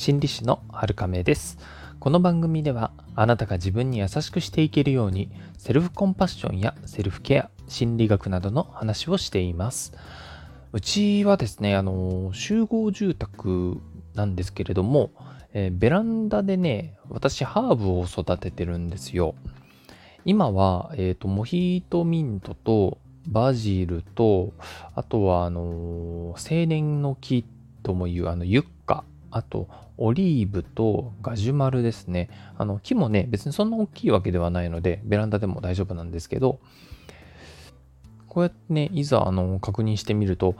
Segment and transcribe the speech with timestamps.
[0.00, 1.58] 心理師の春亀です。
[1.98, 9.92] この番組ではあなたが自分に優しくしていけるようにセルフコンパッションやセルフケア心理学などの話をしています。
[10.72, 13.76] うちはですねあの集合住宅
[14.14, 15.10] なんですけれども、
[15.52, 19.34] えー、ベランダでね私ハーブを育ててるんですよ。
[20.24, 24.54] 今は、えっ、ー、とモヒートミントとバジルと、
[24.94, 27.44] あとは、あの青年の木
[27.82, 28.64] ともいう、あの、ユッ、
[29.30, 32.28] あと、オリーブとガジュマルですね。
[32.56, 36.60] あの、木もね、別にそんな大きいわけではないので、ベランダでも大丈夫なんですけど、
[38.28, 40.56] こうやってね、いざ、あの、確認してみると、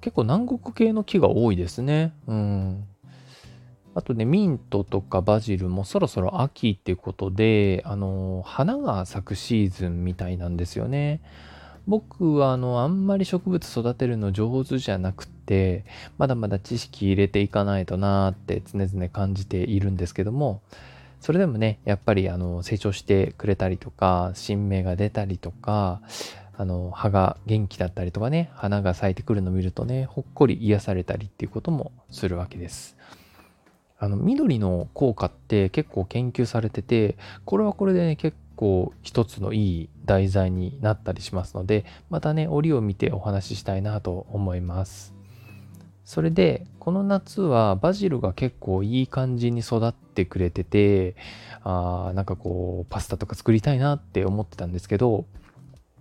[0.00, 2.12] 結構南国系の木が多いですね。
[2.26, 2.84] うん。
[3.94, 11.20] あとね、ミントとかバジルもそろそろ秋っていうことで、あの、花が咲くシーズンみたいなんですよね。
[11.86, 15.84] 僕はあの、あんまり植物育てるの上手じゃなくて、
[16.18, 20.62] まだまだ知識入れていかないとなーって常々感じているんですけども、
[21.20, 26.00] それでもね、やっぱりあの、成長してくれたりとか、新芽が出たりとか、
[26.56, 32.96] あの、葉が元気だったりとかね、花が咲いてくるのを見るとね、ほっこり癒されたりっていうこともするわけです。
[33.98, 45.14] あの、緑の効果って結構研究されてて、これはこれでね、結構一つのいい題材になったりしますので、またね、折を見てお話ししたいなと思います。
[46.04, 51.16] それで、この夏はバジルが結構いい感じに育ってくれてて、
[51.62, 55.26] あーなんかこう、パスタとか作りたいなって思ってたんですけど、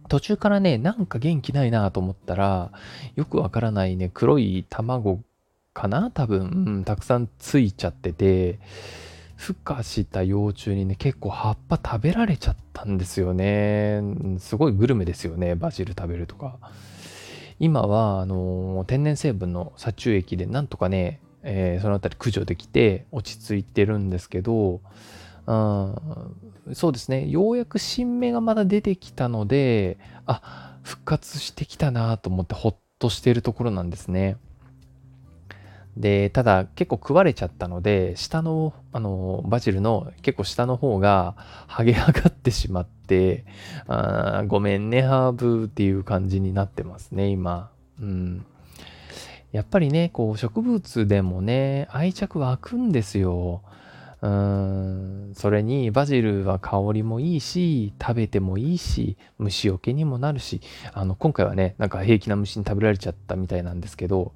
[0.10, 2.72] 途中からね、なんか元気ないなと思ったら、
[3.16, 5.22] よくわからないね、黒い卵
[5.74, 8.60] かな多分、うん、たくさんついちゃってて、
[9.42, 14.00] 孵化した幼虫にね、結構葉っぱ食べられちゃったんですよね。
[14.38, 16.60] すごいグルメですよね、バジル食べるとか。
[17.60, 24.82] 今は、あの、天然成分の殺虫液でなんとかね、えー、そのあたり駆除できて落ち着いてるんですけど、
[25.48, 25.96] うん、
[26.74, 34.38] そうですね、ようやく新芽がまだ出てきたので、あ、復活してきたなと思ってほっとしてるところなんですね。
[35.98, 41.36] で、ただ結構食われちゃったので、下の、あの、バジルの結構下の方が
[41.68, 43.46] 剥げ上がってしまって、
[43.88, 47.72] あごめんね、ハーブっていう感じになってますね、今。
[48.00, 48.46] うん。
[49.52, 53.62] やっぱりね、こう植物でもね、愛着湧くんですよ。
[54.22, 60.62] うん、それにバジルは香りもいいし、食べてもいいし、虫除けにもなるし、
[60.94, 64.34] あの、今回はね、なんか平気な虫に食べられちゃったみたいなんですけど、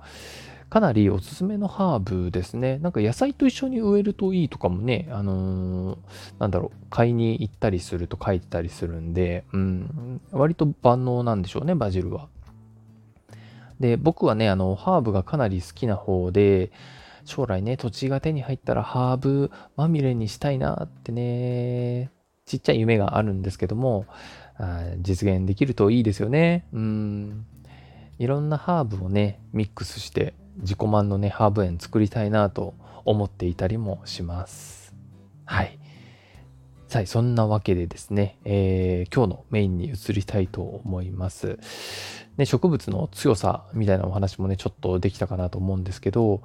[0.70, 2.80] かなりおすすめのハーブですね。
[2.80, 5.98] なんか野菜と一緒に植えるといいとかもね、あのー、
[6.40, 12.28] なんだろう、買いに行ったりすると書いてたりするんで、うん、割と万能なんでしょうね、バジルは。
[13.80, 16.72] で、僕はね、あの、ハーブがかなり好きな方で、
[17.26, 22.12] 将来ね、土地が手に入ったらハーブまみれにしたいなってね、
[22.46, 24.06] ちっちゃい夢があるんですけども、
[24.58, 26.66] あ実現できるといいですよね。
[26.72, 27.46] うん。
[28.20, 34.93] いろんなハーブをね、ミックスして自己満のね、ハーブ園作りたいなと思っていたりもします。
[35.45, 35.77] はい。
[36.88, 41.59] さあ、そんなわけでですね、えー、今日のメインに移りたいと思います。
[42.38, 46.41] ね、植物の強さみたいなお話もね、ちょっとできたかなと思うんですけど、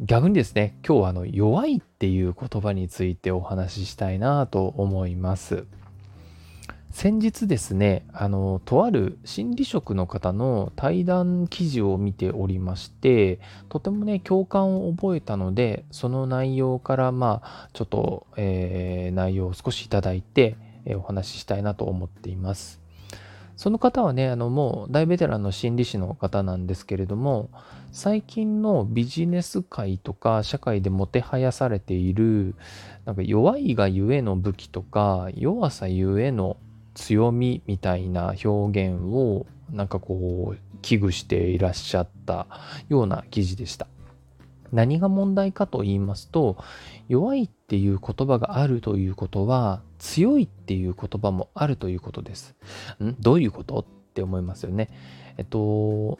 [0.00, 5.66] 逆にですね、今日はあの弱いっていう言葉についてお話ししたいなと思います。
[6.92, 22.80] 先日ですね、あの、とある心理職の方の対談記事を見ておりまして、とてもね、共感を覚えたので、その内容から、まあ、ちょっと、えー、内容を少しいただいて、えー、お話ししたいなと思っています。
[23.56, 27.50] その方はね、あの、もう大ベテランの心理師の方なんですけれども、
[27.92, 32.56] 最近のビジネス界とか社会でもてはやされている、
[33.04, 36.56] なんか弱いがゆえの武器とか、弱さゆえの
[36.94, 42.46] 強みみたいな表現をなんかこう危惧していらっしゃった
[42.88, 43.86] ような記事でした。
[44.72, 46.56] 何が問題かと言いますと
[47.08, 52.54] 弱いっていう言葉があるということは強いっていう言葉もあるということです。
[53.02, 53.16] ん？
[53.20, 53.80] どういうこと？
[53.80, 53.84] っ
[54.14, 54.88] て思いますよね。
[55.38, 56.18] えっと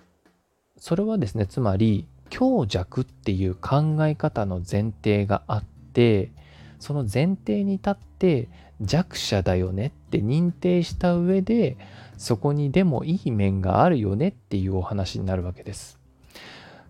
[0.76, 6.32] それはですねつまり強弱っていう考え方の前提があって
[6.80, 8.48] その前提に立って
[8.80, 11.76] 弱者だよねって認定した上で
[12.16, 16.00] そこにでもいい面があるよねっていうお話になるわけです。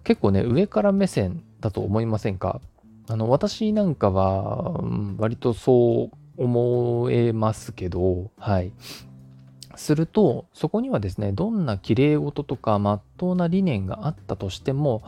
[0.04, 2.60] 結構ね上から目線だと思いませんか？
[3.08, 4.80] あの私なんかは
[5.18, 8.72] 割とそう思えますけどはい。
[9.76, 15.02] するとそこにはですねどんな綺麗事とかまっとうな理念があったとしても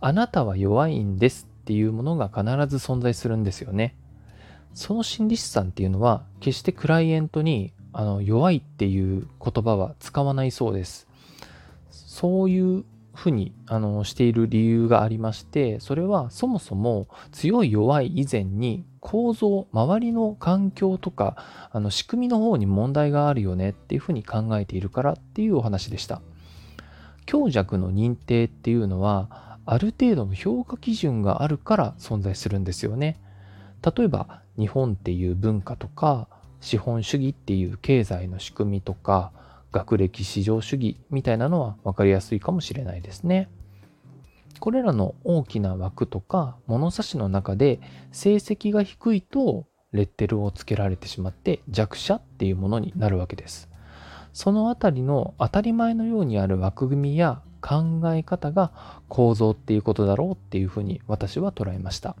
[0.00, 3.94] あなたは弱いんですっていうものが必ず存在するんですよね。
[4.74, 11.06] その心理師さんっていうのは決してクライエントにあの弱いっていう言葉は使わないそうです。
[11.90, 12.84] そういう
[13.16, 21.36] ふうにあのしている理由がありましてそれはそもそも強い弱い以前に構造周りの環境とか
[21.72, 26.20] あの仕組みの方に問題があるよねっていうふうに考えているからっていうお話でした
[27.24, 33.18] 強弱の認定っていうのはある程度の評価基準があるから存在するんですよね
[33.82, 36.28] 例えば日本っていう文化とか
[36.60, 39.32] 資本主義っていう経済の仕組みとか
[39.72, 43.48] 学歴至上主義みたいなのは分かりやすいかもしれないですね。
[44.58, 47.80] これらの大きな枠とか物差しの中で
[48.10, 53.68] 成績が低いとレッテルをつけられてしまって弱者っていうものになるわけです。
[54.32, 58.70] そのあたりの当たり前のようにある枠組みや考え方が
[59.08, 62.16] 構造っていうことだろうっていうふうに私は捉えました。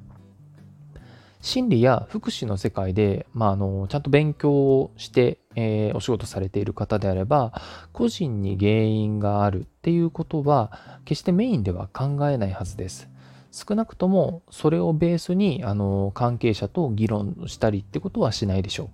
[1.46, 7.52] 心理や福祉の世界で、まあ、あのちゃんと勉強をして、えー、お仕事されている方であれば
[7.92, 13.08] 個人に原因があるっていうことは決してメインでは考えないはずです。
[13.52, 18.88] 少なくともそれをベースにあの関係者と議論したりってことはしないでしょう。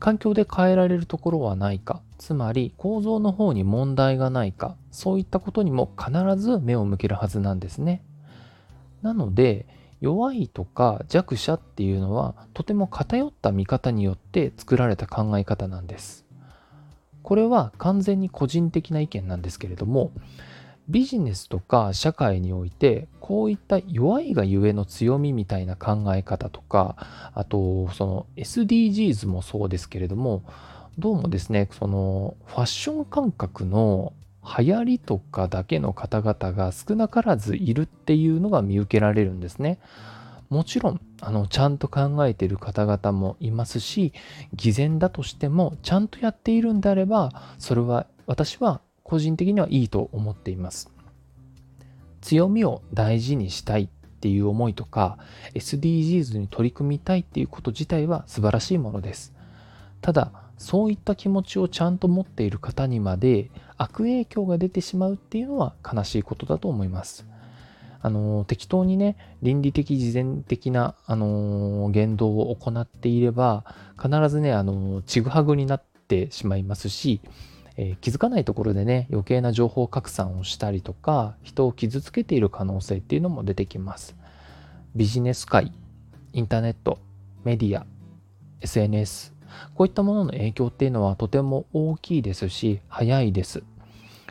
[0.00, 8.02] 環境で変えられるところはないか、つまり構造の方に問題がないか、そういったことにも必ず目を向けるはずなんですね。
[9.02, 9.66] なので、
[10.04, 16.26] 弱いとか弱者っていうのはとても偏った見方によって作られた考え方なんです。
[17.22, 20.12] これは完全に個人的な意見なんですけれども
[20.90, 26.96] ビジネスとか社会においてこういった弱いがゆえの強みみたいな考え方とか
[27.32, 30.42] あとその SDGs もそうですけれども
[30.98, 34.12] どうもですねそのファッション感覚の
[34.58, 39.78] 流行りとかだけの方々が少なからずいるっていうのが見受けられるんですね。
[40.50, 44.12] もちろんあのちゃんと考えている方々もいますし
[44.52, 50.90] 偽善だとしてもちゃんとやっているんであればそれは私は個人的にはいいと思っています。
[52.20, 53.88] 強みを大事にしたいっ
[54.20, 55.18] ていう思いとか
[55.54, 59.34] SDGs に取り組みたいっていうこと自体は素晴らしいものです。
[60.00, 67.26] ただそういった気持ちをちゃんと持っている方にまで悪影響が出てしまうっていうのは悲しいことだと思います。
[68.00, 73.64] あの適当にね倫理的慈善的な、あの言動を行っていれば
[74.00, 77.22] 必ずね、あのちぐはぐになってしまいますし、
[77.76, 84.14] えー、気づかないところでね余計な情報拡散をしたりとか人を傷つけている可能性っていうのも出てきます。
[84.94, 85.72] ビジネス界
[86.34, 86.98] インターネット
[87.42, 87.86] メディア
[88.60, 89.33] SNS
[89.74, 93.62] こういったものの影響っていうのはとても大きいですし、早いです。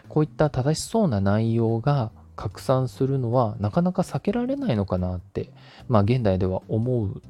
[0.09, 5.51] こういった正しそうな内容が拡散するのはなかなか避けられないのかなって、
[5.87, 7.21] まあ現代では思う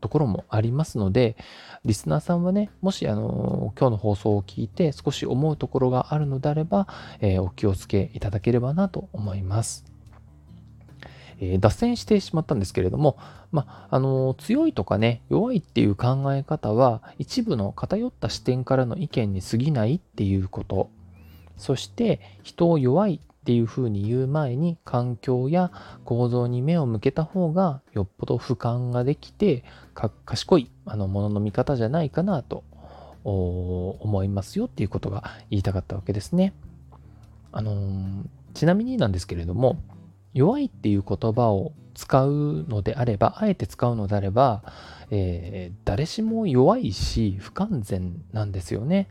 [0.00, 1.36] ところもありますので、
[1.84, 6.88] リスナーさんはね、もしあの今日の放送を聞いて少し思うところがあるのであれば、
[7.20, 9.97] えー、お気をつけいただければなと思います。
[11.40, 13.16] えー、脱線してしまったんですけれども、
[13.52, 20.90] まあ、あの強いとかね弱いっていう考え方は一部の偏った視点からの意見に過ぎないっていうこと
[21.56, 25.72] そして人を弱いっていうふうに言う前に環境や
[26.04, 29.64] 構造に目を向けた方がよっぽど俯瞰ができて
[30.26, 32.64] 賢いあのものの見方じゃないかなと
[33.24, 36.52] 思いますよっていうことが言いたかったわけですね。
[37.50, 39.78] あのちなみになんですけれども
[40.34, 44.62] 弱いっていう言葉を使うのであれば、あえて使うのであれば、
[45.10, 49.08] えー、誰しも弱いし不完全なんですよね。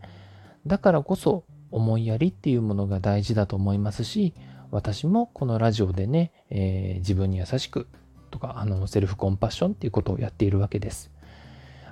[0.66, 4.34] だからこそ思いやりっていうものが大事だと思いますし、
[4.72, 7.88] 私もこのラジオでね、えー、自分に優しく
[8.32, 11.12] とか、あの、セルフコンパッションっていうことをやっているわけです。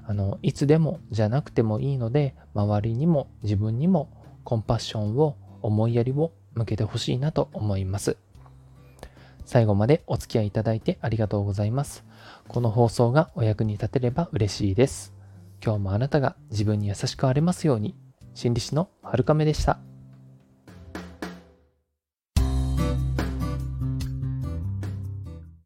[0.07, 4.09] あの、いつでもじゃなくてもいいので、周りにも自分にも
[4.43, 8.17] コンパッションを、思いやりを向けてほしいなと思います。
[9.45, 12.03] 最後までお付き合いいただいてありがとうございます。
[12.47, 15.13] この放送がお役に立てれば嬉しいです。
[15.63, 17.95] 今日もあなたが自分に優しくあれますように。
[18.33, 19.79] 心理師のはるかめでした。